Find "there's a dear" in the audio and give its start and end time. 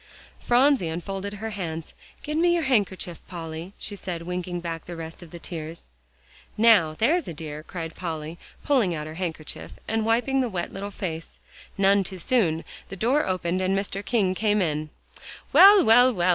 6.95-7.61